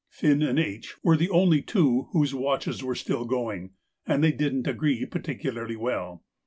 (Finn 0.09 0.41
and 0.41 0.57
H. 0.57 0.95
were 1.03 1.15
the 1.15 1.29
only 1.29 1.61
two 1.61 2.07
whose 2.11 2.33
watches 2.33 2.83
were 2.83 2.95
still 2.95 3.23
going, 3.23 3.73
and 4.07 4.23
they 4.23 4.31
didn't 4.31 4.65
agree 4.65 5.05
particularly 5.05 5.75
well.) 5.75 6.23